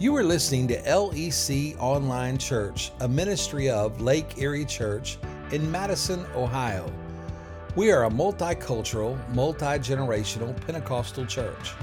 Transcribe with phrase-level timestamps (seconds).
[0.00, 5.18] You are listening to LEC Online Church, a ministry of Lake Erie Church
[5.52, 6.90] in Madison, Ohio.
[7.76, 11.74] We are a multicultural, multi generational Pentecostal church.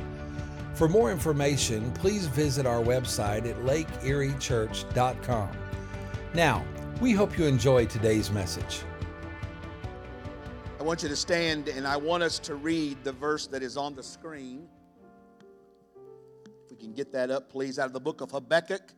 [0.74, 5.50] For more information, please visit our website at lakeeriechurch.com.
[6.34, 6.66] Now,
[7.00, 8.82] we hope you enjoy today's message.
[10.80, 13.78] I want you to stand and I want us to read the verse that is
[13.78, 14.68] on the screen.
[16.88, 18.94] Can get that up, please, out of the book of Habakkuk,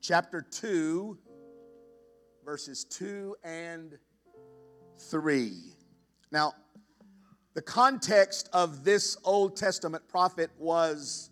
[0.00, 1.18] chapter 2,
[2.42, 3.98] verses 2 and
[5.10, 5.52] 3.
[6.32, 6.54] Now,
[7.52, 11.28] the context of this Old Testament prophet was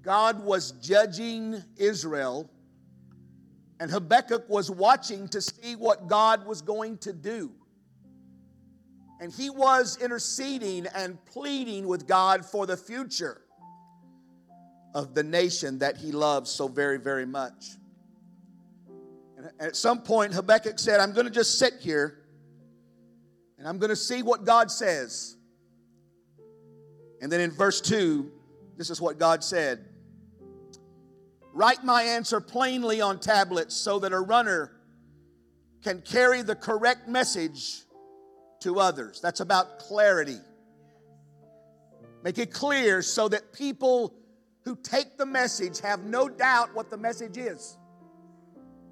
[0.00, 2.50] God was judging Israel,
[3.80, 7.52] and Habakkuk was watching to see what God was going to do.
[9.20, 13.42] And he was interceding and pleading with God for the future
[14.94, 17.66] of the nation that he loves so very, very much.
[19.36, 22.20] And at some point, Habakkuk said, I'm going to just sit here
[23.58, 25.36] and I'm going to see what God says.
[27.20, 28.30] And then in verse 2,
[28.76, 29.86] this is what God said
[31.52, 34.72] Write my answer plainly on tablets so that a runner
[35.84, 37.82] can carry the correct message
[38.60, 39.20] to others.
[39.20, 40.38] That's about clarity.
[42.24, 44.14] Make it clear so that people
[44.64, 47.76] who take the message have no doubt what the message is.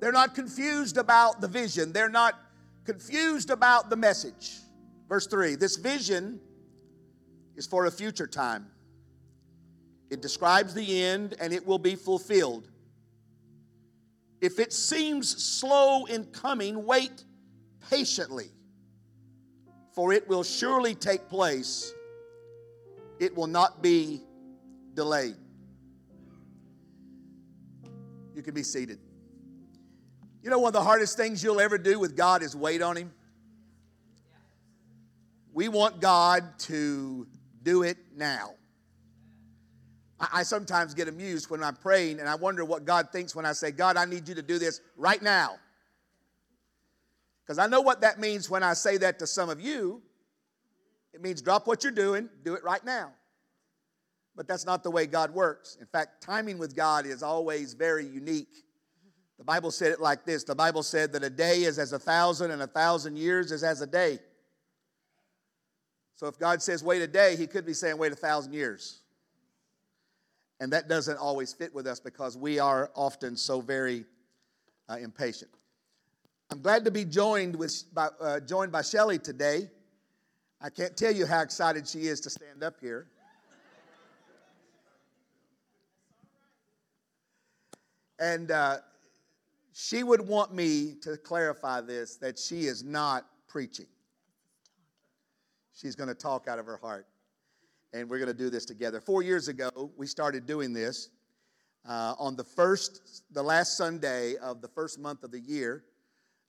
[0.00, 2.38] They're not confused about the vision, they're not
[2.84, 4.58] confused about the message.
[5.08, 6.40] Verse 3 This vision
[7.56, 8.66] is for a future time.
[10.10, 12.68] It describes the end and it will be fulfilled.
[14.42, 17.24] If it seems slow in coming, wait
[17.88, 18.50] patiently,
[19.94, 21.92] for it will surely take place.
[23.20, 24.20] It will not be
[24.94, 25.36] delayed.
[28.34, 28.98] You can be seated.
[30.42, 32.96] You know, one of the hardest things you'll ever do with God is wait on
[32.96, 33.12] Him.
[35.52, 37.26] We want God to
[37.62, 38.54] do it now.
[40.32, 43.52] I sometimes get amused when I'm praying and I wonder what God thinks when I
[43.52, 45.56] say, God, I need you to do this right now.
[47.44, 50.00] Because I know what that means when I say that to some of you.
[51.12, 53.12] It means drop what you're doing, do it right now.
[54.34, 55.76] But that's not the way God works.
[55.80, 58.64] In fact, timing with God is always very unique.
[59.38, 61.98] The Bible said it like this The Bible said that a day is as a
[61.98, 64.18] thousand, and a thousand years is as a day.
[66.14, 69.00] So if God says wait a day, He could be saying wait a thousand years.
[70.60, 74.04] And that doesn't always fit with us because we are often so very
[74.88, 75.50] uh, impatient.
[76.52, 79.68] I'm glad to be joined, with, by, uh, joined by Shelly today.
[80.60, 83.08] I can't tell you how excited she is to stand up here.
[88.18, 88.78] And uh,
[89.72, 93.86] she would want me to clarify this that she is not preaching.
[95.74, 97.06] She's going to talk out of her heart.
[97.94, 99.00] And we're going to do this together.
[99.00, 101.10] Four years ago, we started doing this.
[101.86, 105.84] Uh, on the first, the last Sunday of the first month of the year,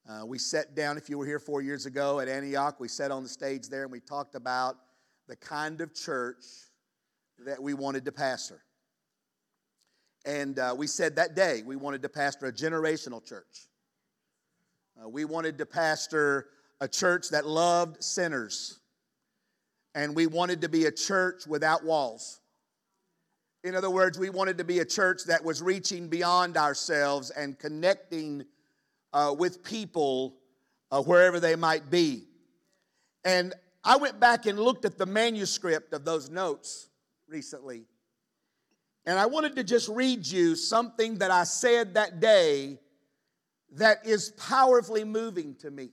[0.08, 0.98] uh, we sat down.
[0.98, 3.84] If you were here four years ago at Antioch, we sat on the stage there
[3.84, 4.78] and we talked about
[5.28, 6.44] the kind of church
[7.46, 8.62] that we wanted to pastor.
[10.26, 13.68] And uh, we said that day we wanted to pastor a generational church.
[15.02, 16.48] Uh, we wanted to pastor
[16.80, 18.80] a church that loved sinners.
[19.96, 22.40] And we wanted to be a church without walls.
[23.64, 27.58] In other words, we wanted to be a church that was reaching beyond ourselves and
[27.58, 28.44] connecting
[29.14, 30.36] uh, with people
[30.92, 32.26] uh, wherever they might be.
[33.24, 36.90] And I went back and looked at the manuscript of those notes
[37.28, 37.86] recently.
[39.06, 42.80] And I wanted to just read you something that I said that day
[43.74, 45.90] that is powerfully moving to me.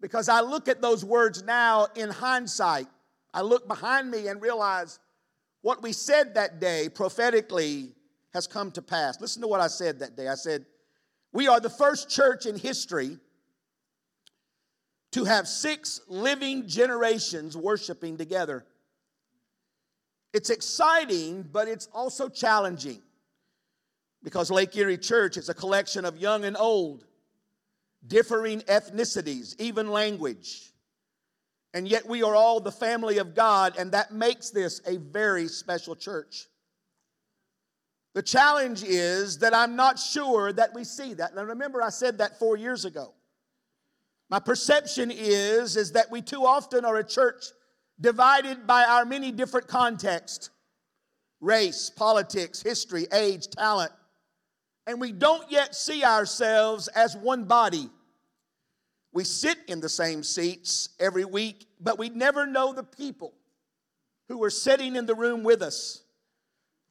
[0.00, 2.86] Because I look at those words now in hindsight.
[3.32, 4.98] I look behind me and realize
[5.62, 7.94] what we said that day prophetically
[8.32, 9.20] has come to pass.
[9.20, 10.28] Listen to what I said that day.
[10.28, 10.66] I said,
[11.32, 13.18] We are the first church in history
[15.12, 18.64] to have six living generations worshiping together.
[20.32, 23.02] It's exciting, but it's also challenging
[24.22, 27.04] because Lake Erie Church is a collection of young and old,
[28.06, 30.72] differing ethnicities, even language.
[31.74, 35.48] And yet we are all the family of God, and that makes this a very
[35.48, 36.46] special church.
[38.14, 41.34] The challenge is that I'm not sure that we see that.
[41.34, 43.14] Now remember, I said that four years ago.
[44.30, 47.44] My perception is, is that we too often are a church
[48.00, 50.50] divided by our many different contexts.
[51.40, 53.92] race, politics, history, age, talent,
[54.86, 57.88] and we don't yet see ourselves as one body.
[59.12, 63.34] We sit in the same seats every week, but we never know the people
[64.28, 66.02] who are sitting in the room with us.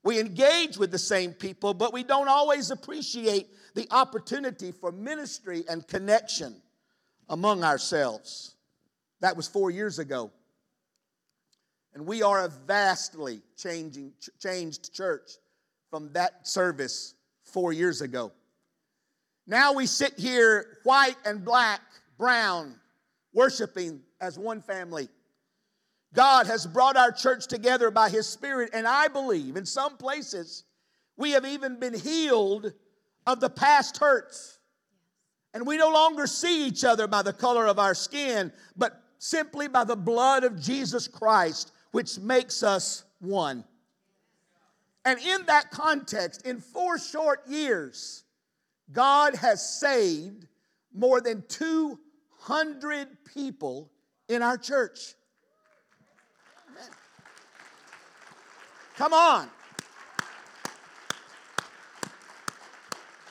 [0.04, 5.65] We engage with the same people, but we don't always appreciate the opportunity for ministry
[5.69, 6.62] and connection
[7.27, 8.56] among ourselves.
[9.19, 10.31] That was four years ago.
[11.98, 15.32] And we are a vastly changing, changed church
[15.90, 18.32] from that service four years ago.
[19.48, 21.82] Now we sit here, white and black,
[22.20, 22.76] brown,
[23.34, 25.10] worshiping as one family.
[26.14, 30.66] God has brought our church together by His Spirit, and I believe in some places
[31.16, 32.74] we have even been healed
[33.26, 34.60] of the past hurts.
[35.56, 39.68] And we no longer see each other by the color of our skin, but simply
[39.68, 43.63] by the blood of Jesus Christ, which makes us one.
[45.06, 48.24] And in that context, in four short years,
[48.92, 50.48] God has saved
[50.94, 53.89] more than 200 people
[54.28, 55.13] in our church.
[56.69, 56.89] Amen.
[58.98, 59.48] Come on.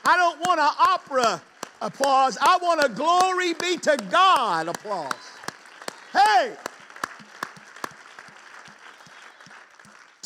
[0.05, 1.43] I don't want an opera
[1.83, 2.39] applause.
[2.41, 5.13] I want a glory be to God applause.
[6.13, 6.55] Hey!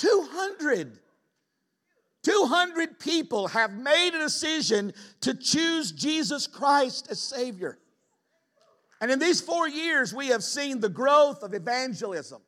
[0.01, 0.99] 200.
[2.23, 7.79] 200 people have made a decision to choose Jesus Christ as Savior.
[9.01, 12.41] And in these four years, we have seen the growth of evangelism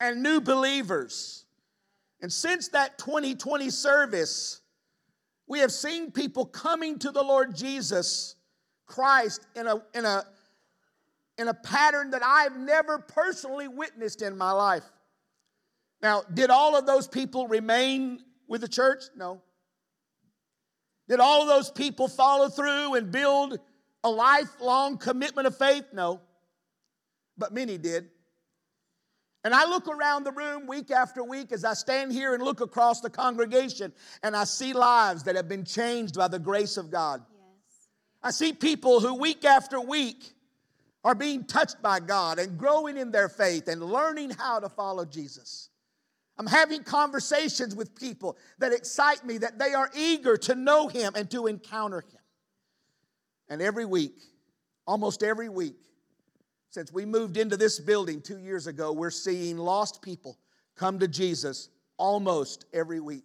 [0.00, 1.46] and new believers.
[2.20, 4.60] And since that 2020 service,
[5.46, 8.36] we have seen people coming to the Lord Jesus
[8.86, 10.24] Christ in a, in a,
[11.38, 14.84] in a pattern that I've never personally witnessed in my life.
[16.02, 19.04] Now, did all of those people remain with the church?
[19.16, 19.42] No.
[21.08, 23.58] Did all of those people follow through and build
[24.04, 25.84] a lifelong commitment of faith?
[25.92, 26.20] No.
[27.36, 28.08] But many did.
[29.42, 32.60] And I look around the room week after week as I stand here and look
[32.60, 33.92] across the congregation
[34.22, 37.22] and I see lives that have been changed by the grace of God.
[37.32, 37.88] Yes.
[38.22, 40.34] I see people who week after week
[41.02, 45.06] are being touched by God and growing in their faith and learning how to follow
[45.06, 45.69] Jesus.
[46.40, 51.12] I'm having conversations with people that excite me, that they are eager to know Him
[51.14, 52.20] and to encounter Him.
[53.50, 54.14] And every week,
[54.86, 55.76] almost every week,
[56.70, 60.38] since we moved into this building two years ago, we're seeing lost people
[60.76, 63.24] come to Jesus almost every week.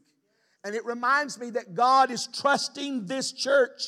[0.65, 3.81] And it reminds me that God is trusting this church.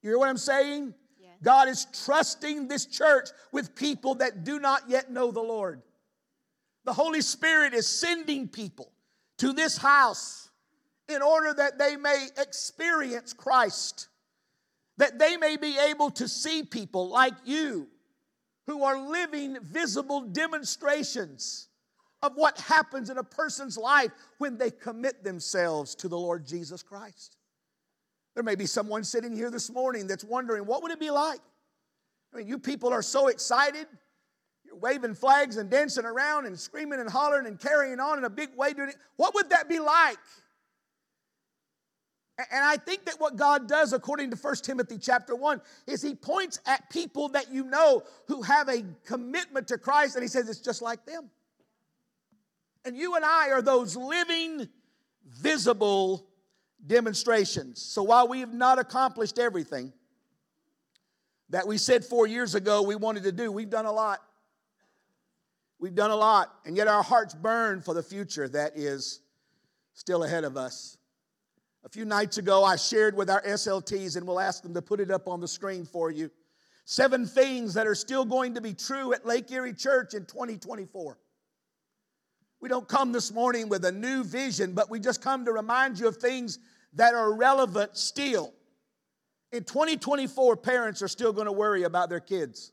[0.00, 0.94] You hear what I'm saying?
[1.42, 5.82] God is trusting this church with people that do not yet know the Lord.
[6.84, 8.92] The Holy Spirit is sending people
[9.38, 10.50] to this house
[11.08, 14.08] in order that they may experience Christ,
[14.96, 17.88] that they may be able to see people like you
[18.66, 21.68] who are living visible demonstrations
[22.22, 26.82] of what happens in a person's life when they commit themselves to the Lord Jesus
[26.82, 27.36] Christ.
[28.34, 31.40] There may be someone sitting here this morning that's wondering, what would it be like?
[32.32, 33.86] I mean, you people are so excited
[34.80, 38.50] waving flags and dancing around and screaming and hollering and carrying on in a big
[38.56, 38.72] way.
[39.16, 40.18] What would that be like?
[42.38, 46.14] And I think that what God does, according to 1 Timothy chapter 1, is He
[46.14, 50.48] points at people that you know who have a commitment to Christ, and He says
[50.48, 51.30] it's just like them.
[52.84, 54.68] And you and I are those living,
[55.28, 56.26] visible
[56.84, 57.80] demonstrations.
[57.80, 59.92] So while we have not accomplished everything
[61.50, 64.20] that we said four years ago we wanted to do, we've done a lot.
[65.82, 69.18] We've done a lot, and yet our hearts burn for the future that is
[69.94, 70.96] still ahead of us.
[71.84, 75.00] A few nights ago, I shared with our SLTs, and we'll ask them to put
[75.00, 76.30] it up on the screen for you.
[76.84, 81.18] Seven things that are still going to be true at Lake Erie Church in 2024.
[82.60, 85.98] We don't come this morning with a new vision, but we just come to remind
[85.98, 86.60] you of things
[86.92, 88.54] that are relevant still.
[89.50, 92.70] In 2024, parents are still going to worry about their kids.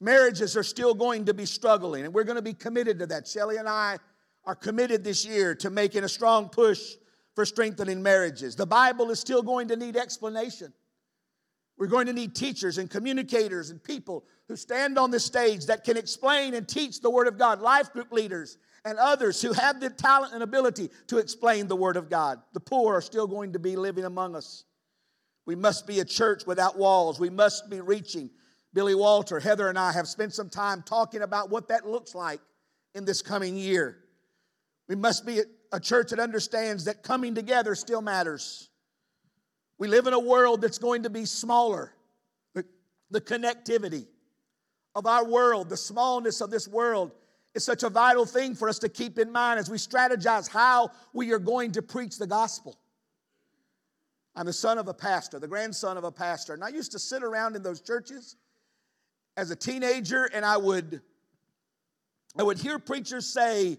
[0.00, 3.28] Marriages are still going to be struggling, and we're going to be committed to that.
[3.28, 3.98] Shelly and I
[4.44, 6.94] are committed this year to making a strong push
[7.34, 8.56] for strengthening marriages.
[8.56, 10.72] The Bible is still going to need explanation.
[11.78, 15.84] We're going to need teachers and communicators and people who stand on the stage that
[15.84, 19.80] can explain and teach the Word of God, life group leaders and others who have
[19.80, 22.38] the talent and ability to explain the Word of God.
[22.52, 24.64] The poor are still going to be living among us.
[25.46, 27.20] We must be a church without walls.
[27.20, 28.30] We must be reaching
[28.72, 32.40] Billy Walter, Heather, and I have spent some time talking about what that looks like
[32.94, 33.98] in this coming year.
[34.88, 35.40] We must be
[35.72, 38.70] a church that understands that coming together still matters.
[39.78, 41.92] We live in a world that's going to be smaller.
[43.12, 44.06] The, connectivity
[44.94, 47.10] of our world, the smallness of this world,
[47.56, 50.92] is such a vital thing for us to keep in mind as we strategize how
[51.12, 52.78] we are going to preach the gospel.
[54.36, 57.00] I'm the son of a pastor, the grandson of a pastor, and I used to
[57.00, 58.36] sit around in those churches
[59.40, 61.00] as a teenager and I would
[62.38, 63.78] I would hear preachers say,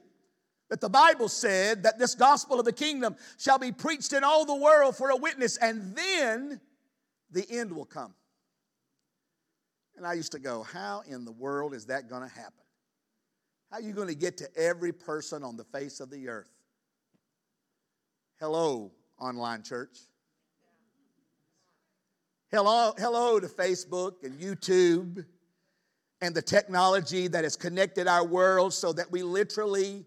[0.69, 4.45] that the Bible said that this gospel of the kingdom shall be preached in all
[4.45, 6.61] the world for a witness, and then
[7.29, 8.13] the end will come.
[9.97, 12.53] And I used to go, How in the world is that going to happen?
[13.69, 16.51] How are you going to get to every person on the face of the earth?
[18.39, 19.97] Hello, online church.
[22.49, 25.25] Hello, hello to Facebook and YouTube
[26.21, 30.05] and the technology that has connected our world so that we literally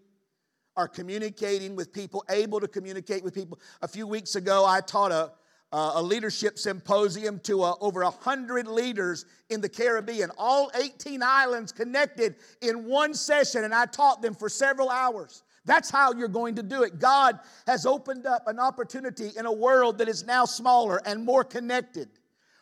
[0.77, 3.59] are communicating with people, able to communicate with people.
[3.81, 5.31] A few weeks ago, I taught a,
[5.71, 12.35] a leadership symposium to uh, over 100 leaders in the Caribbean, all 18 islands connected
[12.61, 15.43] in one session, and I taught them for several hours.
[15.65, 16.99] That's how you're going to do it.
[16.99, 21.43] God has opened up an opportunity in a world that is now smaller and more
[21.43, 22.09] connected.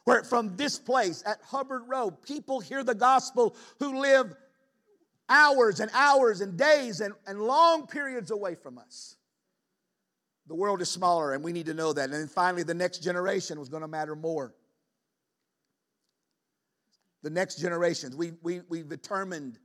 [0.05, 4.35] Where from this place at Hubbard Road, people hear the gospel who live
[5.29, 9.15] hours and hours and days and, and long periods away from us.
[10.47, 12.05] The world is smaller, and we need to know that.
[12.05, 14.53] And then finally, the next generation was going to matter more.
[17.21, 18.15] The next generations.
[18.15, 19.57] We, we, we've determined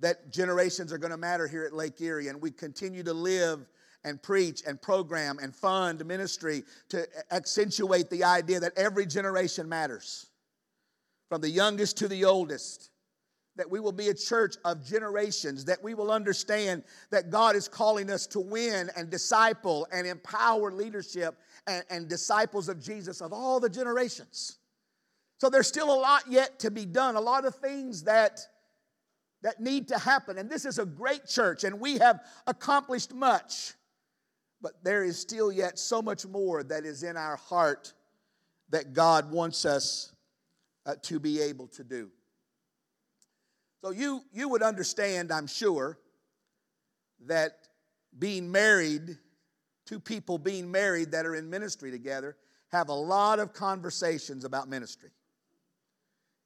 [0.00, 3.64] that generations are going to matter here at Lake Erie, and we continue to live
[4.04, 10.26] and preach and program and fund ministry to accentuate the idea that every generation matters,
[11.28, 12.90] from the youngest to the oldest
[13.56, 17.68] that we will be a church of generations, that we will understand that God is
[17.68, 23.32] calling us to win and disciple and empower leadership and, and, disciples of Jesus of
[23.32, 24.58] all the generations.
[25.38, 28.40] So there's still a lot yet to be done, a lot of things that,
[29.42, 30.38] that need to happen.
[30.38, 33.74] And this is a great church, and we have accomplished much.
[34.64, 37.92] But there is still yet so much more that is in our heart
[38.70, 40.10] that God wants us
[40.86, 42.08] uh, to be able to do.
[43.82, 45.98] So you, you would understand, I'm sure,
[47.26, 47.68] that
[48.18, 49.18] being married,
[49.84, 52.34] two people being married that are in ministry together,
[52.68, 55.10] have a lot of conversations about ministry.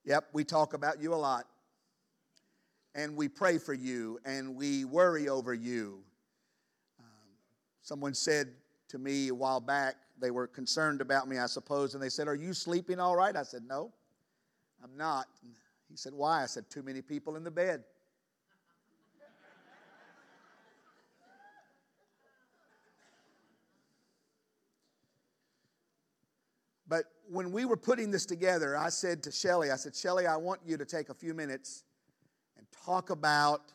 [0.07, 1.47] Yep, we talk about you a lot.
[2.97, 6.03] And we pray for you and we worry over you.
[7.89, 8.49] Someone said
[8.89, 12.29] to me a while back, they were concerned about me, I suppose, and they said,
[12.29, 13.35] Are you sleeping all right?
[13.35, 13.95] I said, No,
[14.85, 15.25] I'm not.
[15.89, 16.43] He said, Why?
[16.43, 17.85] I said, Too many people in the bed.
[26.87, 30.37] But when we were putting this together, I said to Shelly, I said, Shelly, I
[30.37, 31.85] want you to take a few minutes
[32.59, 33.73] and talk about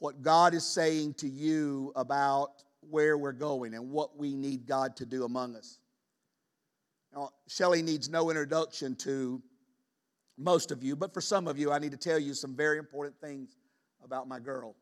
[0.00, 4.96] what God is saying to you about where we're going and what we need God
[4.96, 5.78] to do among us.
[7.14, 9.42] Now, Shelly needs no introduction to
[10.38, 12.78] most of you, but for some of you, I need to tell you some very
[12.78, 13.56] important things
[14.04, 14.76] about my girl.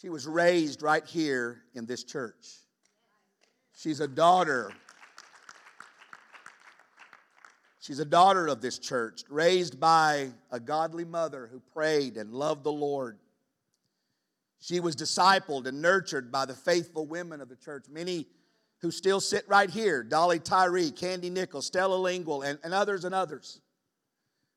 [0.00, 2.46] She was raised right here in this church.
[3.76, 4.72] She's a daughter.
[7.80, 12.64] She's a daughter of this church, raised by a godly mother who prayed and loved
[12.64, 13.18] the Lord.
[14.60, 18.26] She was discipled and nurtured by the faithful women of the church, many
[18.80, 23.14] who still sit right here Dolly Tyree, Candy Nichols, Stella Lingual, and, and others and
[23.14, 23.60] others.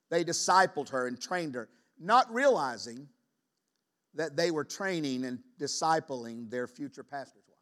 [0.10, 3.08] They discipled her and trained her, not realizing
[4.16, 7.58] that they were training and discipling their future pastor's wife.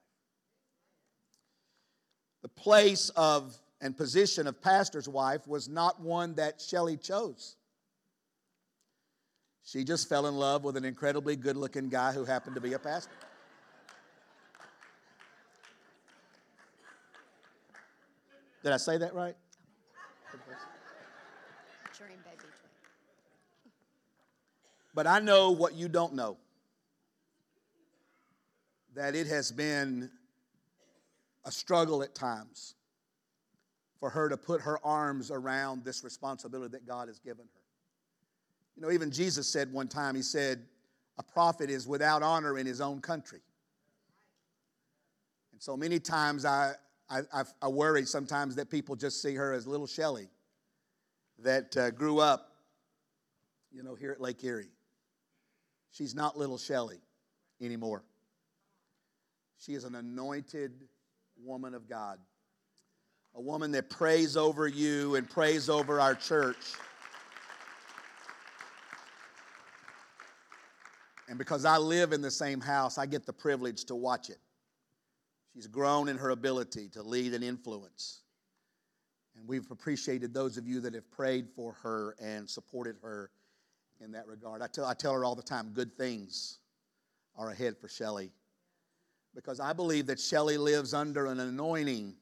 [2.42, 7.56] The place of and position of pastor's wife was not one that Shelley chose.
[9.72, 12.74] She just fell in love with an incredibly good looking guy who happened to be
[12.74, 13.14] a pastor.
[18.64, 19.36] Did I say that right?
[24.96, 26.38] But I know what you don't know
[28.96, 30.10] that it has been
[31.46, 32.74] a struggle at times
[34.00, 37.59] for her to put her arms around this responsibility that God has given her.
[38.80, 40.64] You know, even Jesus said one time, He said,
[41.18, 43.42] A prophet is without honor in his own country.
[45.52, 46.76] And so many times I,
[47.10, 50.30] I, I worry sometimes that people just see her as little Shelly
[51.40, 52.54] that uh, grew up,
[53.70, 54.72] you know, here at Lake Erie.
[55.92, 57.02] She's not little Shelly
[57.62, 58.06] anymore.
[59.58, 60.72] She is an anointed
[61.44, 62.18] woman of God,
[63.36, 66.76] a woman that prays over you and prays over our church.
[71.30, 74.40] And because I live in the same house, I get the privilege to watch it.
[75.54, 78.22] She's grown in her ability to lead and influence.
[79.38, 83.30] And we've appreciated those of you that have prayed for her and supported her
[84.04, 84.64] in that regard.
[84.64, 86.58] I tell, I tell her all the time good things
[87.38, 88.32] are ahead for Shelly
[89.36, 92.16] because I believe that Shelly lives under an anointing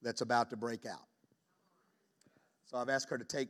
[0.00, 1.06] that's about to break out.
[2.66, 3.48] So I've asked her to take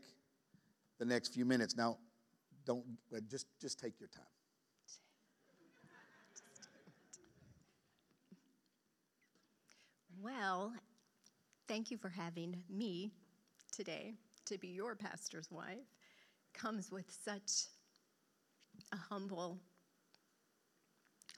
[0.98, 1.76] the next few minutes.
[1.76, 1.98] Now,
[2.68, 2.84] don't
[3.28, 4.24] just just take your time.
[10.20, 10.74] Well,
[11.66, 13.10] thank you for having me
[13.72, 14.14] today
[14.46, 15.88] to be your pastor's wife.
[16.52, 17.68] Comes with such
[18.92, 19.58] a humble,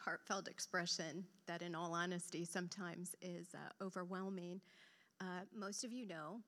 [0.01, 4.61] heartfelt expression that, in all honesty, sometimes is uh, overwhelming.
[5.21, 6.41] Uh, most of you know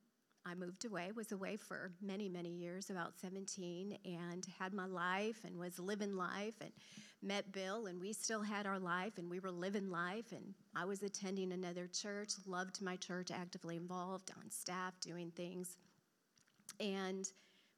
[0.44, 5.44] I moved away, was away for many, many years, about 17, and had my life
[5.44, 6.72] and was living life and
[7.22, 10.32] met Bill, and we still had our life and we were living life.
[10.32, 15.76] And I was attending another church, loved my church, actively involved on staff, doing things.
[16.80, 17.24] And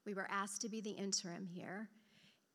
[0.07, 1.89] we were asked to be the interim here.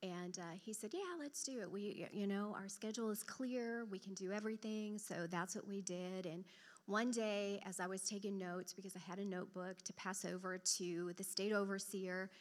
[0.01, 1.69] And uh, he said, "Yeah, let's do it.
[1.69, 3.85] We, you know, our schedule is clear.
[3.85, 6.25] We can do everything." So that's what we did.
[6.25, 6.45] And
[6.85, 10.57] one day, as I was taking notes, because I had a notebook to pass over
[10.57, 12.31] to the state overseer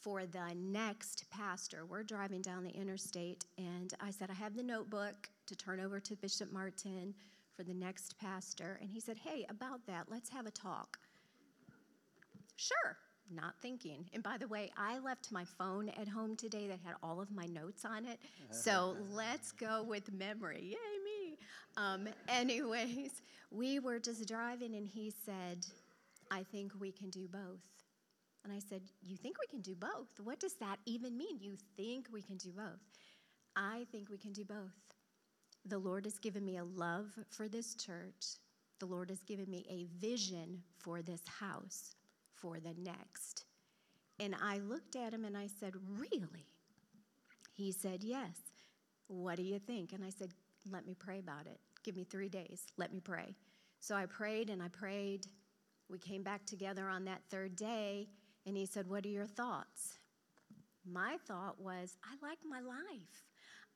[0.00, 4.62] for the next pastor, we're driving down the interstate, and I said, I have the
[4.62, 7.14] notebook to turn over to Bishop Martin
[7.56, 8.78] for the next pastor.
[8.80, 10.98] And he said, Hey, about that, let's have a talk.
[12.56, 12.96] Sure,
[13.32, 14.08] not thinking.
[14.12, 17.30] And by the way, I left my phone at home today that had all of
[17.30, 18.18] my notes on it.
[18.50, 20.62] So let's go with memory.
[20.62, 21.38] Yay, me.
[21.76, 25.66] Um, anyways, we were just driving, and he said,
[26.30, 27.62] I think we can do both.
[28.44, 30.08] And I said, You think we can do both?
[30.22, 31.38] What does that even mean?
[31.40, 32.80] You think we can do both?
[33.56, 34.72] I think we can do both.
[35.66, 38.38] The Lord has given me a love for this church.
[38.78, 41.94] The Lord has given me a vision for this house
[42.40, 43.44] for the next.
[44.20, 46.46] And I looked at him and I said, Really?
[47.54, 48.36] He said, Yes.
[49.08, 49.92] What do you think?
[49.92, 50.32] And I said,
[50.70, 51.60] Let me pray about it.
[51.84, 52.66] Give me three days.
[52.76, 53.34] Let me pray.
[53.80, 55.26] So I prayed and I prayed.
[55.88, 58.08] We came back together on that third day,
[58.46, 59.98] and he said, What are your thoughts?
[60.90, 63.24] My thought was, I like my life.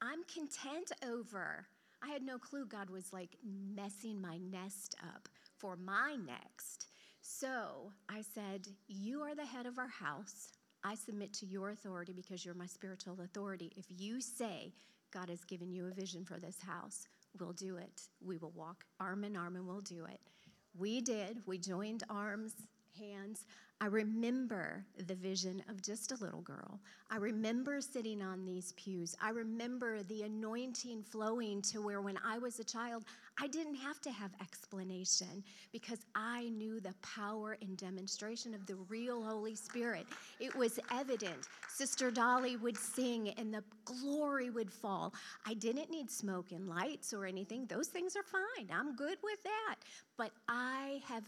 [0.01, 1.66] I'm content over.
[2.03, 6.87] I had no clue God was like messing my nest up for my next.
[7.22, 10.50] So I said, You are the head of our house.
[10.85, 13.72] I submit to your authority because you're my spiritual authority.
[13.76, 14.74] If you say
[15.12, 17.06] God has given you a vision for this house,
[17.38, 18.02] we'll do it.
[18.20, 20.20] We will walk arm in arm and we'll do it.
[20.76, 21.42] We did.
[21.46, 22.54] We joined arms,
[22.98, 23.46] hands.
[23.81, 26.78] I remember the vision of just a little girl.
[27.11, 29.16] I remember sitting on these pews.
[29.20, 33.05] I remember the anointing flowing to where when I was a child,
[33.40, 38.76] I didn't have to have explanation because I knew the power and demonstration of the
[38.88, 40.07] real Holy Spirit.
[40.38, 41.48] It was evident.
[41.68, 45.12] Sister Dolly would sing and the glory would fall.
[45.44, 47.66] I didn't need smoke and lights or anything.
[47.66, 48.68] Those things are fine.
[48.72, 49.76] I'm good with that.
[50.16, 51.24] But I have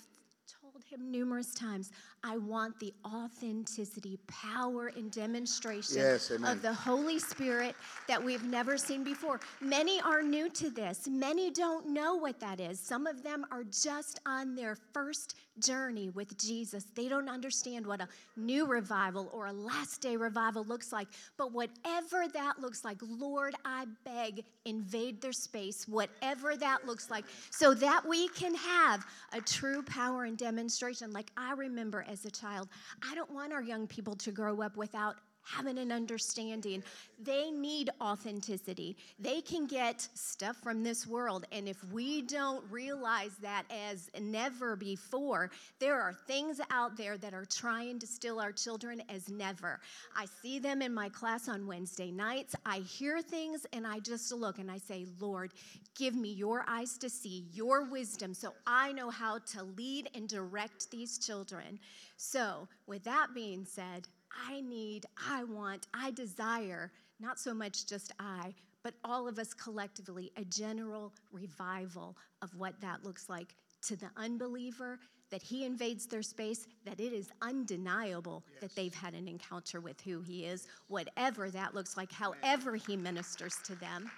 [0.74, 1.92] told him numerous times,
[2.24, 7.76] I want the authenticity, power, and demonstration Yes, of the Holy Spirit
[8.08, 9.38] that we've never seen before.
[9.60, 12.80] Many are new to this, many don't know what that is.
[12.80, 16.84] Some of them are just on their first journey with Jesus.
[16.94, 21.08] They don't understand what a new revival or a last day revival looks like.
[21.36, 27.24] But whatever that looks like, Lord, I beg, invade their space, whatever that looks like,
[27.50, 31.12] so that we can have a true power and demonstration.
[31.12, 32.68] Like I remember as a child,
[33.08, 36.82] I don't want our young people to grow up without having an understanding.
[37.22, 38.96] They need authenticity.
[39.18, 41.46] They can get stuff from this world.
[41.52, 47.34] And if we don't realize that as never before, there are things out there that
[47.34, 49.80] are trying to steal our children as never.
[50.16, 52.54] I see them in my class on Wednesday nights.
[52.64, 55.52] I hear things and I just look and I say, Lord,
[55.96, 60.28] give me your eyes to see, your wisdom, so I know how to lead and
[60.28, 61.78] direct these children.
[62.16, 64.08] So, with that being said,
[64.48, 69.54] I need, I want, I desire, not so much just I, but all of us
[69.54, 74.98] collectively, a general revival of what that looks like to the unbeliever,
[75.30, 80.00] that he invades their space, that it is undeniable that they've had an encounter with
[80.02, 84.10] who he is, whatever that looks like, however he ministers to them.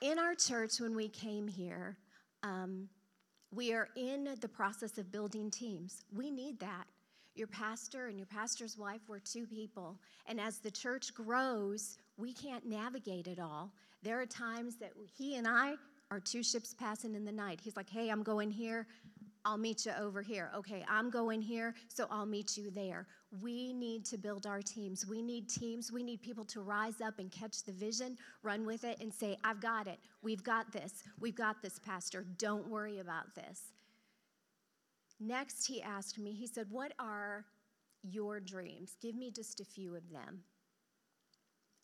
[0.00, 1.96] in our church, when we came here,
[2.42, 2.88] um,
[3.52, 6.04] we are in the process of building teams.
[6.14, 6.84] We need that.
[7.36, 9.98] Your pastor and your pastor's wife were two people.
[10.26, 13.70] And as the church grows, we can't navigate it all.
[14.02, 15.74] There are times that he and I
[16.10, 17.60] are two ships passing in the night.
[17.62, 18.86] He's like, hey, I'm going here.
[19.44, 20.50] I'll meet you over here.
[20.56, 23.06] Okay, I'm going here, so I'll meet you there.
[23.42, 25.06] We need to build our teams.
[25.06, 25.92] We need teams.
[25.92, 29.36] We need people to rise up and catch the vision, run with it, and say,
[29.44, 29.98] I've got it.
[30.22, 31.04] We've got this.
[31.20, 32.24] We've got this, Pastor.
[32.38, 33.72] Don't worry about this.
[35.18, 37.44] Next, he asked me, he said, What are
[38.02, 38.96] your dreams?
[39.00, 40.42] Give me just a few of them.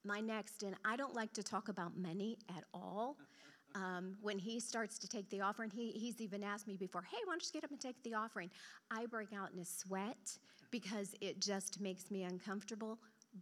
[0.05, 3.17] My next, and I don't like to talk about money at all
[3.75, 7.19] um, when he starts to take the offering, he, he's even asked me before, hey,
[7.25, 8.51] why don't you get up and take the offering?
[8.91, 10.39] I break out in a sweat
[10.71, 12.99] because it just makes me uncomfortable.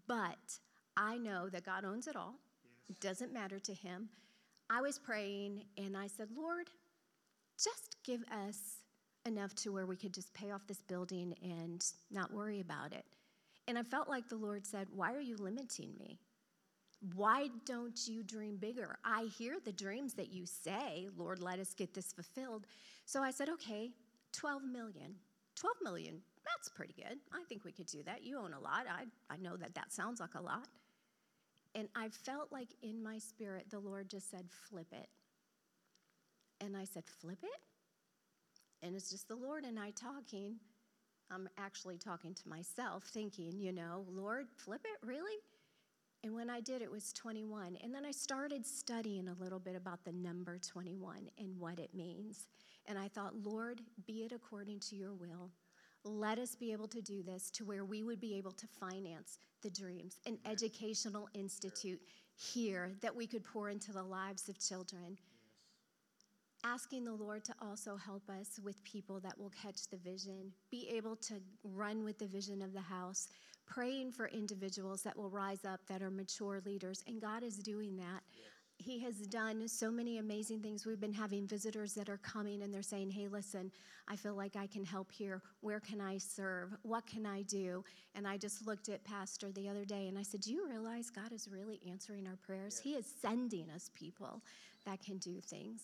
[0.07, 0.59] But
[0.97, 2.97] I know that God owns it all, yes.
[2.97, 4.09] it doesn't matter to him.
[4.69, 6.71] I was praying and I said, Lord,
[7.59, 8.85] just give us
[9.27, 13.05] enough to where we could just pay off this building and not worry about it.
[13.69, 16.19] And I felt like the Lord said, Why are you limiting me?
[17.15, 18.99] Why don't you dream bigger?
[19.05, 22.67] I hear the dreams that you say, Lord, let us get this fulfilled.
[23.07, 23.91] So I said, okay,
[24.33, 25.15] 12 million.
[25.57, 27.19] 12 million, that's pretty good.
[27.33, 28.23] I think we could do that.
[28.23, 28.85] You own a lot.
[28.89, 30.69] I, I know that that sounds like a lot.
[31.75, 35.09] And I felt like in my spirit, the Lord just said, flip it.
[36.61, 37.61] And I said, flip it?
[38.83, 40.57] And it's just the Lord and I talking.
[41.31, 45.07] I'm actually talking to myself, thinking, you know, Lord, flip it?
[45.07, 45.39] Really?
[46.23, 47.79] And when I did, it was 21.
[47.83, 51.95] And then I started studying a little bit about the number 21 and what it
[51.95, 52.49] means.
[52.87, 55.51] And I thought, Lord, be it according to your will.
[56.03, 59.39] Let us be able to do this to where we would be able to finance
[59.63, 62.01] the dreams, an educational institute
[62.35, 65.19] here that we could pour into the lives of children.
[66.63, 70.91] Asking the Lord to also help us with people that will catch the vision, be
[70.95, 73.29] able to run with the vision of the house,
[73.67, 77.97] praying for individuals that will rise up that are mature leaders, and God is doing
[77.97, 78.21] that.
[78.35, 78.47] Yes.
[78.77, 80.85] He has done so many amazing things.
[80.85, 83.71] We've been having visitors that are coming and they're saying, Hey, listen,
[84.09, 85.43] I feel like I can help here.
[85.61, 86.75] Where can I serve?
[86.83, 87.85] What can I do?
[88.15, 91.11] And I just looked at Pastor the other day and I said, Do you realize
[91.11, 92.77] God is really answering our prayers?
[92.77, 92.85] Yes.
[92.85, 94.43] He is sending us people
[94.87, 95.83] that can do things.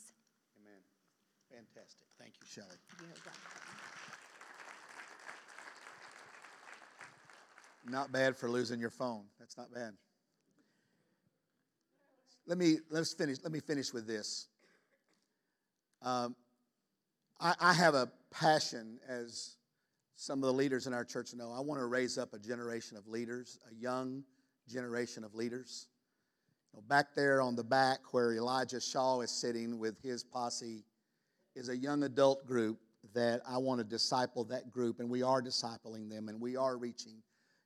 [1.56, 2.06] Fantastic.
[2.18, 2.76] Thank you, Shelley.
[3.00, 3.32] You're welcome.
[7.88, 9.22] Not bad for losing your phone.
[9.38, 9.94] That's not bad.
[12.46, 13.38] Let me let's finish.
[13.42, 14.48] Let me finish with this.
[16.02, 16.36] Um,
[17.40, 19.56] I, I have a passion, as
[20.16, 21.52] some of the leaders in our church know.
[21.56, 24.24] I want to raise up a generation of leaders, a young
[24.68, 25.88] generation of leaders.
[26.72, 30.84] You know, back there on the back where Elijah Shaw is sitting with his posse
[31.56, 32.78] is a young adult group
[33.14, 36.76] that I want to disciple that group, and we are discipling them, and we are
[36.76, 37.22] reaching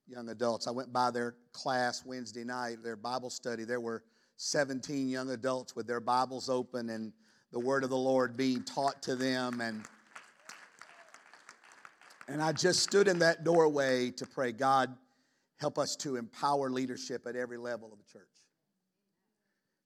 [0.07, 0.65] young adults.
[0.65, 3.65] I went by their class Wednesday night, their Bible study.
[3.65, 4.03] There were
[4.37, 7.11] 17 young adults with their Bibles open and
[7.51, 9.59] the word of the Lord being taught to them.
[9.59, 9.83] And,
[12.27, 14.95] and I just stood in that doorway to pray, God,
[15.59, 18.27] help us to empower leadership at every level of the church.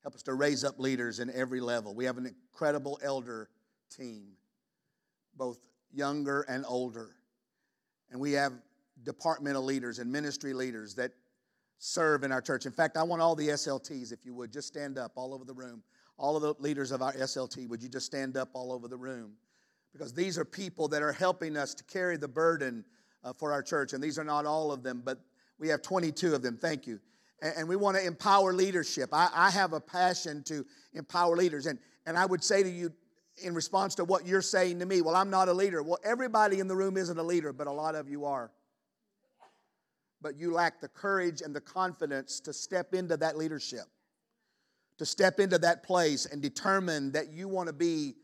[0.03, 1.95] Help us to raise up leaders in every level.
[1.95, 3.49] We have an incredible elder
[3.89, 4.33] team,
[5.35, 5.59] both
[5.93, 7.15] younger and older.
[8.11, 8.53] And we have
[9.03, 11.11] departmental leaders and ministry leaders that
[11.77, 12.65] serve in our church.
[12.65, 15.45] In fact, I want all the SLTs, if you would, just stand up all over
[15.45, 15.83] the room.
[16.17, 18.97] All of the leaders of our SLT, would you just stand up all over the
[18.97, 19.33] room?
[19.91, 22.85] Because these are people that are helping us to carry the burden
[23.23, 23.93] uh, for our church.
[23.93, 25.19] And these are not all of them, but
[25.59, 26.57] we have 22 of them.
[26.57, 26.99] Thank you.
[27.41, 29.09] And, and we want to empower leadership.
[29.11, 31.65] I, I have a passion to empower leaders.
[31.65, 32.91] And, and I would say to you,
[33.43, 35.83] in response to what you're saying to me, well, I'm not a leader.
[35.83, 38.51] Well, everybody in the room isn't a leader, but a lot of you are
[40.25, 43.85] but you lack the courage and the confidence to step into that leadership,
[44.97, 48.15] to step into that place and determine that you want to be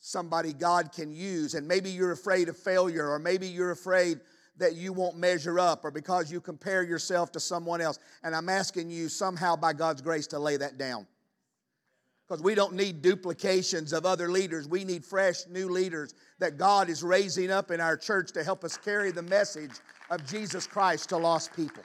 [0.00, 1.52] somebody God can use.
[1.52, 4.20] And maybe you're afraid of failure, or maybe you're afraid
[4.56, 7.98] that you won't measure up, or because you compare yourself to someone else.
[8.22, 11.06] And I'm asking you somehow by God's grace to lay that down.
[12.32, 14.66] Because we don't need duplications of other leaders.
[14.66, 18.64] We need fresh new leaders that God is raising up in our church to help
[18.64, 19.72] us carry the message
[20.10, 21.82] of Jesus Christ to lost people.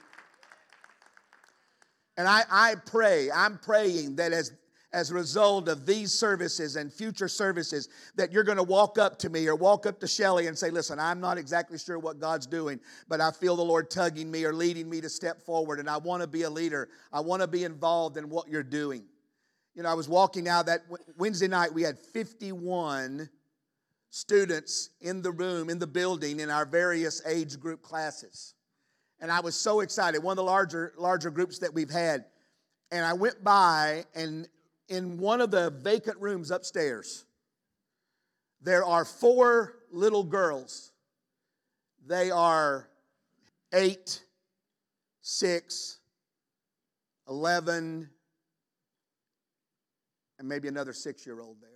[2.16, 4.54] And I, I pray, I'm praying that as,
[4.94, 9.20] as a result of these services and future services, that you're going to walk up
[9.20, 12.22] to me or walk up to Shelly and say, Listen, I'm not exactly sure what
[12.22, 12.80] God's doing,
[13.10, 15.98] but I feel the Lord tugging me or leading me to step forward, and I
[15.98, 16.88] want to be a leader.
[17.12, 19.04] I want to be involved in what you're doing.
[19.78, 20.86] You know, I was walking out that
[21.20, 23.30] Wednesday night, we had 51
[24.10, 28.56] students in the room, in the building, in our various age group classes.
[29.20, 32.26] And I was so excited, one of the larger, larger groups that we've had.
[32.92, 34.48] And I went by, and
[34.88, 37.26] in one of the vacant rooms upstairs,
[38.60, 40.92] there are four little girls.
[42.04, 42.90] They are
[43.72, 44.24] eight,
[45.22, 46.00] six,
[47.30, 48.10] 11,
[50.40, 51.70] and maybe another six year old there.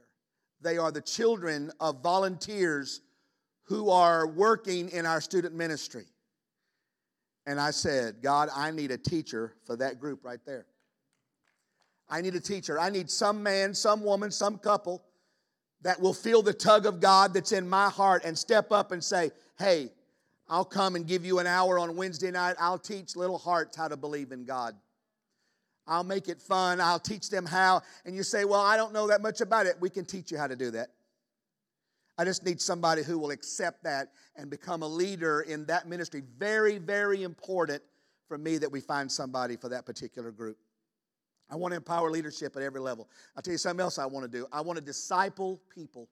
[0.62, 3.02] They are the children of volunteers
[3.64, 6.06] who are working in our student ministry.
[7.46, 10.66] And I said, God, I need a teacher for that group right there.
[12.10, 12.80] I need a teacher.
[12.80, 15.02] I need some man, some woman, some couple
[15.82, 19.04] that will feel the tug of God that's in my heart and step up and
[19.04, 19.90] say, Hey,
[20.48, 22.58] I'll come and give you an hour on Wednesday night.
[22.60, 24.76] I'll teach little hearts how to believe in God.
[25.92, 26.80] I'll make it fun.
[26.80, 27.82] I'll teach them how.
[28.06, 29.76] And you say, Well, I don't know that much about it.
[29.82, 30.88] We can teach you how to do that.
[32.18, 36.24] I just need somebody who will accept that and become a leader in that ministry.
[36.38, 37.82] Very, very important
[38.30, 40.58] for me that we find somebody for that particular group.
[41.50, 43.10] I want to empower leadership at every level.
[43.36, 44.48] I'll tell you something else I want to do.
[44.54, 46.08] I want to disciple people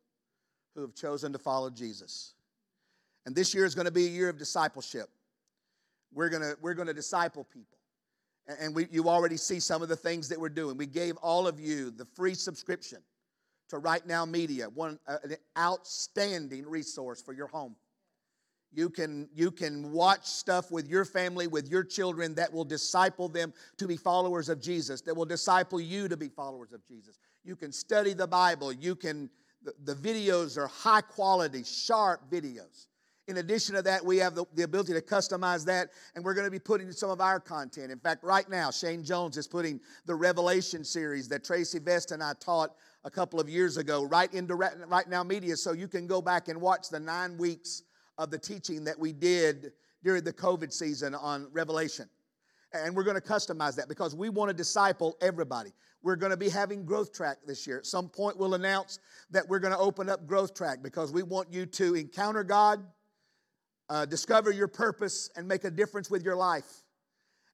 [0.76, 2.34] who have chosen to follow Jesus.
[3.26, 5.10] And this year is going to be a year of discipleship.
[6.14, 7.79] We're going to, we're going to disciple people.
[8.60, 10.76] And we, you already see some of the things that we're doing.
[10.76, 13.00] We gave all of you the free subscription
[13.70, 17.76] to Right Now Media, one uh, an outstanding resource for your home.
[18.72, 23.28] You can, you can watch stuff with your family, with your children that will disciple
[23.28, 27.18] them to be followers of Jesus, that will disciple you to be followers of Jesus.
[27.44, 28.72] You can study the Bible.
[28.72, 29.30] You can,
[29.64, 32.88] the, the videos are high quality, sharp videos.
[33.30, 36.48] In addition to that, we have the, the ability to customize that, and we're going
[36.48, 37.92] to be putting some of our content.
[37.92, 42.24] In fact, right now, Shane Jones is putting the Revelation series that Tracy Vest and
[42.24, 42.72] I taught
[43.04, 46.48] a couple of years ago right into Right Now Media, so you can go back
[46.48, 47.84] and watch the nine weeks
[48.18, 52.10] of the teaching that we did during the COVID season on Revelation.
[52.74, 55.72] And we're going to customize that because we want to disciple everybody.
[56.02, 57.78] We're going to be having Growth Track this year.
[57.78, 58.98] At some point, we'll announce
[59.30, 62.84] that we're going to open up Growth Track because we want you to encounter God
[63.90, 66.84] uh, discover your purpose and make a difference with your life.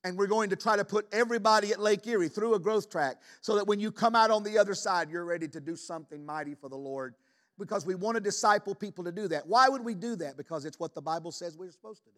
[0.04, 3.18] And we're going to try to put everybody at Lake Erie through a growth track
[3.42, 6.24] so that when you come out on the other side, you're ready to do something
[6.24, 7.16] mighty for the Lord
[7.58, 9.48] because we want to disciple people to do that.
[9.48, 10.38] Why would we do that?
[10.38, 12.18] Because it's what the Bible says we're supposed to do.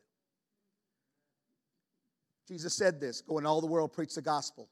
[2.47, 4.69] Jesus said this go in all the world, preach the gospel,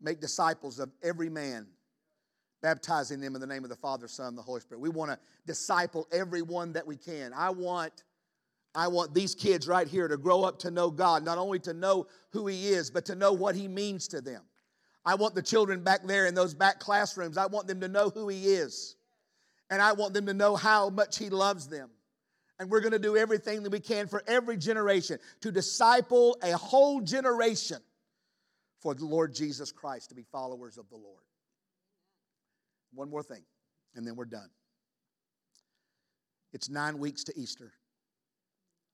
[0.00, 1.66] make disciples of every man,
[2.62, 4.80] baptizing them in the name of the Father, Son, and the Holy Spirit.
[4.80, 7.32] We want to disciple everyone that we can.
[7.34, 8.04] I want
[8.76, 11.72] I want these kids right here to grow up to know God, not only to
[11.72, 14.42] know who He is, but to know what He means to them.
[15.02, 18.10] I want the children back there in those back classrooms, I want them to know
[18.10, 18.96] who He is.
[19.70, 21.88] And I want them to know how much He loves them.
[22.58, 26.52] And we're going to do everything that we can for every generation to disciple a
[26.52, 27.78] whole generation
[28.80, 31.22] for the Lord Jesus Christ to be followers of the Lord.
[32.92, 33.42] One more thing,
[33.94, 34.48] and then we're done.
[36.52, 37.72] It's nine weeks to Easter.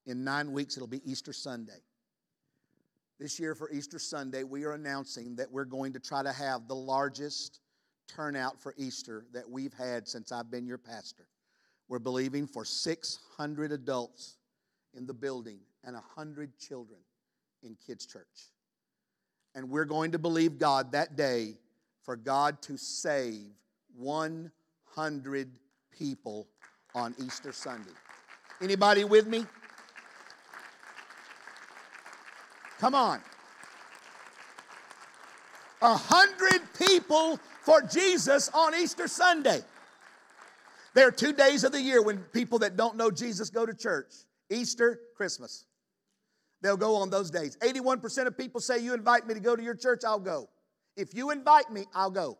[0.05, 1.81] In nine weeks, it'll be Easter Sunday.
[3.19, 6.67] This year, for Easter Sunday, we are announcing that we're going to try to have
[6.67, 7.59] the largest
[8.07, 11.27] turnout for Easter that we've had since I've been your pastor.
[11.87, 14.37] We're believing for 600 adults
[14.95, 16.99] in the building and 100 children
[17.61, 18.51] in kids' church.
[19.55, 21.55] And we're going to believe God that day
[22.01, 23.51] for God to save
[23.95, 25.51] 100
[25.91, 26.47] people
[26.95, 27.91] on Easter Sunday.
[28.61, 29.45] Anybody with me?
[32.83, 33.21] Come on.
[35.81, 39.61] A hundred people for Jesus on Easter Sunday.
[40.93, 43.73] There are two days of the year when people that don't know Jesus go to
[43.73, 44.11] church
[44.49, 45.63] Easter, Christmas.
[46.61, 47.55] They'll go on those days.
[47.61, 50.49] 81% of people say, You invite me to go to your church, I'll go.
[50.97, 52.37] If you invite me, I'll go.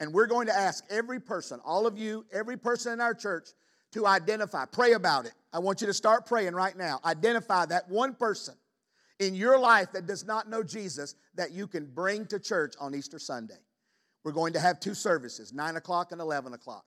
[0.00, 3.50] And we're going to ask every person, all of you, every person in our church,
[3.92, 5.34] to identify, pray about it.
[5.52, 7.00] I want you to start praying right now.
[7.04, 8.54] Identify that one person
[9.18, 12.94] in your life that does not know Jesus that you can bring to church on
[12.94, 13.58] Easter Sunday.
[14.24, 16.84] We're going to have two services, 9 o'clock and 11 o'clock.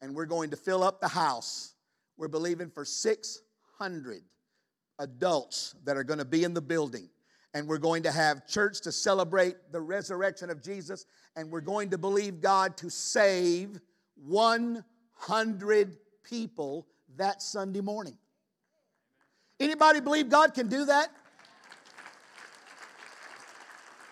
[0.00, 1.74] And we're going to fill up the house.
[2.16, 4.22] We're believing for 600
[4.98, 7.08] adults that are going to be in the building.
[7.54, 11.04] And we're going to have church to celebrate the resurrection of Jesus.
[11.36, 13.78] And we're going to believe God to save
[14.16, 18.16] 100 people that Sunday morning.
[19.60, 21.08] Anybody believe God can do that?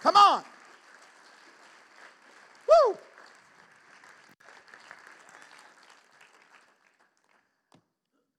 [0.03, 0.43] Come on.
[2.69, 2.97] Woo!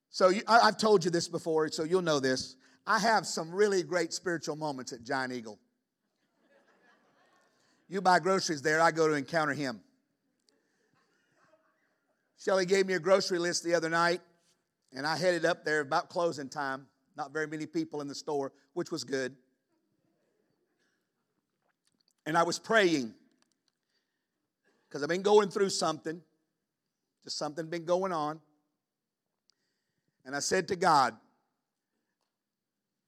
[0.10, 2.56] So you, I, have told you this before, so you'll know this.
[2.88, 5.60] I have some really great spiritual moments at Giant Eagle.
[7.88, 9.82] You buy groceries there, I go to encounter him.
[12.40, 14.22] Shelly gave me a grocery list the other night,
[14.94, 16.88] and I headed up there about closing time.
[17.16, 19.36] Not very many people in the store, which was good.
[22.26, 23.14] And I was praying
[24.88, 26.22] because I've been going through something,
[27.24, 28.40] just something been going on.
[30.26, 31.16] And I said to God,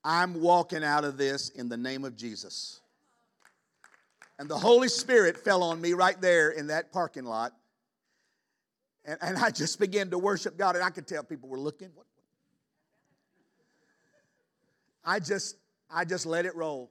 [0.03, 2.81] I'm walking out of this in the name of Jesus.
[4.39, 7.53] And the Holy Spirit fell on me right there in that parking lot.
[9.05, 11.89] And, and I just began to worship God, and I could tell people were looking.
[15.05, 15.57] I just,
[15.91, 16.89] I just let it roll.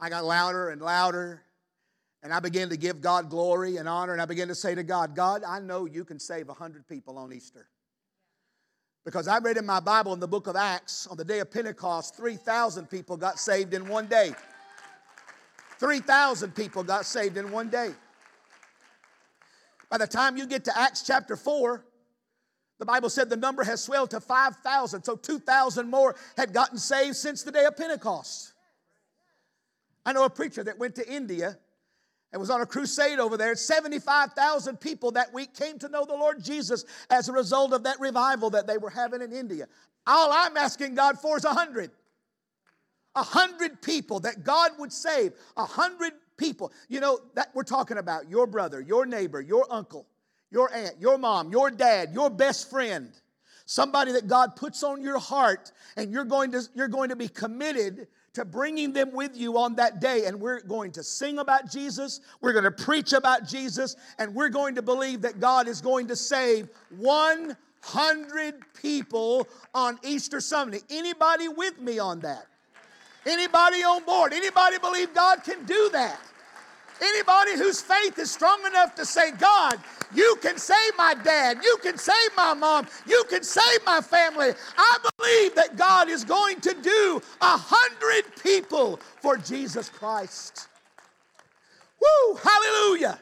[0.00, 1.42] I got louder and louder,
[2.22, 4.82] and I began to give God glory and honor, and I began to say to
[4.82, 7.68] God, God, I know you can save 100 people on Easter.
[9.04, 11.50] Because I read in my Bible in the book of Acts, on the day of
[11.50, 14.32] Pentecost, 3,000 people got saved in one day.
[15.78, 17.90] 3,000 people got saved in one day.
[19.90, 21.84] By the time you get to Acts chapter 4,
[22.78, 27.16] the Bible said the number has swelled to 5,000, so 2,000 more had gotten saved
[27.16, 28.53] since the day of Pentecost.
[30.06, 31.58] I know a preacher that went to India
[32.32, 33.54] and was on a crusade over there.
[33.54, 38.00] 75,000 people that week came to know the Lord Jesus as a result of that
[38.00, 39.66] revival that they were having in India.
[40.06, 41.90] All I'm asking God for is a hundred.
[43.14, 45.32] A hundred people that God would save.
[45.56, 46.72] A hundred people.
[46.88, 50.06] You know, that we're talking about your brother, your neighbor, your uncle,
[50.50, 53.12] your aunt, your mom, your dad, your best friend.
[53.66, 57.28] Somebody that God puts on your heart and you're going to, you're going to be
[57.28, 60.26] committed to bringing them with you on that day.
[60.26, 64.50] And we're going to sing about Jesus, we're going to preach about Jesus, and we're
[64.50, 66.68] going to believe that God is going to save
[66.98, 70.80] 100 people on Easter Sunday.
[70.90, 72.46] Anybody with me on that?
[73.26, 74.32] Anybody on board?
[74.32, 76.20] Anybody believe God can do that?
[77.00, 79.78] Anybody whose faith is strong enough to say, God,
[80.14, 84.52] you can save my dad, you can save my mom, you can save my family.
[84.76, 90.68] I believe that God is going to do a hundred people for Jesus Christ.
[92.00, 93.18] Woo, hallelujah.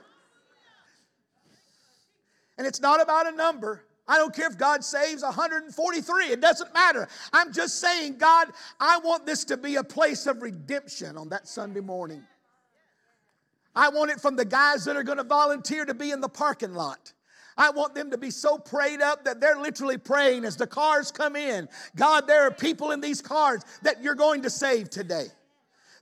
[2.58, 3.84] And it's not about a number.
[4.06, 7.08] I don't care if God saves 143, it doesn't matter.
[7.32, 8.48] I'm just saying, God,
[8.80, 12.22] I want this to be a place of redemption on that Sunday morning.
[13.74, 16.28] I want it from the guys that are going to volunteer to be in the
[16.28, 17.12] parking lot.
[17.56, 21.10] I want them to be so prayed up that they're literally praying as the cars
[21.10, 21.68] come in.
[21.96, 25.26] God, there are people in these cars that you're going to save today.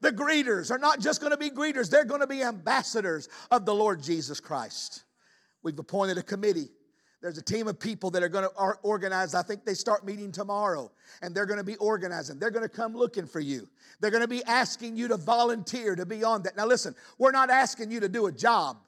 [0.01, 3.67] The greeters are not just going to be greeters, they're going to be ambassadors of
[3.67, 5.05] the Lord Jesus Christ.
[5.63, 6.71] We've appointed a committee
[7.23, 9.35] there's a team of people that are going to organize.
[9.35, 12.39] I think they start meeting tomorrow, and they're going to be organizing.
[12.39, 13.69] They're going to come looking for you.
[14.01, 16.57] They're going to be asking you to volunteer to be on that.
[16.57, 18.79] Now, listen, we're not asking you to do a job.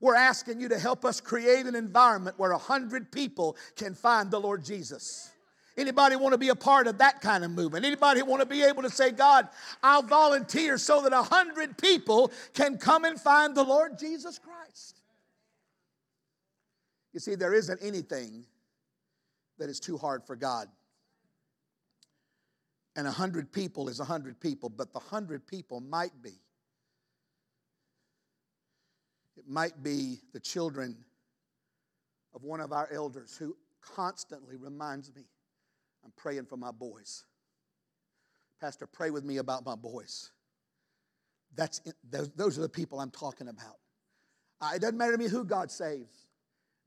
[0.00, 4.30] We're asking you to help us create an environment where a hundred people can find
[4.30, 5.30] the Lord Jesus.
[5.76, 7.84] Anybody want to be a part of that kind of movement?
[7.84, 9.48] Anybody want to be able to say, God,
[9.82, 15.01] I'll volunteer so that a hundred people can come and find the Lord Jesus Christ?
[17.12, 18.44] You see, there isn't anything
[19.58, 20.68] that is too hard for God.
[22.96, 26.32] And a hundred people is a hundred people, but the hundred people might be.
[29.36, 30.96] It might be the children
[32.34, 35.22] of one of our elders who constantly reminds me,
[36.04, 37.24] I'm praying for my boys.
[38.60, 40.30] Pastor, pray with me about my boys.
[41.54, 43.76] That's those, those are the people I'm talking about.
[44.74, 46.21] It doesn't matter to me who God saves.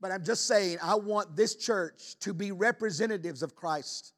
[0.00, 4.12] But I'm just saying, I want this church to be representatives of Christ.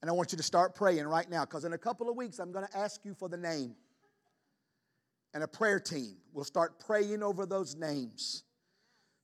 [0.00, 2.38] And I want you to start praying right now because in a couple of weeks,
[2.38, 3.74] I'm going to ask you for the name.
[5.34, 8.44] And a prayer team will start praying over those names,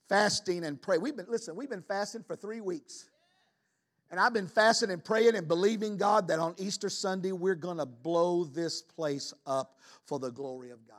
[0.08, 0.98] fasting and pray.
[0.98, 3.08] We've been, listen, we've been fasting for three weeks.
[4.10, 7.78] And I've been fasting and praying and believing God that on Easter Sunday, we're going
[7.78, 10.98] to blow this place up for the glory of God.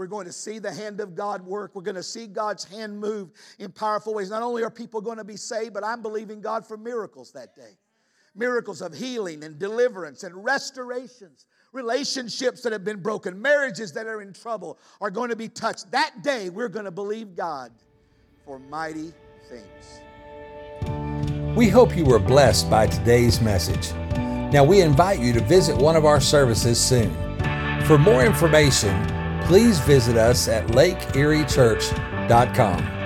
[0.00, 1.74] We're going to see the hand of God work.
[1.74, 4.30] We're going to see God's hand move in powerful ways.
[4.30, 7.54] Not only are people going to be saved, but I'm believing God for miracles that
[7.54, 7.76] day
[8.34, 11.44] miracles of healing and deliverance and restorations.
[11.72, 15.90] Relationships that have been broken, marriages that are in trouble are going to be touched.
[15.90, 17.70] That day, we're going to believe God
[18.46, 19.12] for mighty
[19.50, 20.00] things.
[21.54, 23.92] We hope you were blessed by today's message.
[24.52, 27.14] Now, we invite you to visit one of our services soon.
[27.84, 29.19] For more information,
[29.50, 32.99] please visit us at lakeeriechurch.com.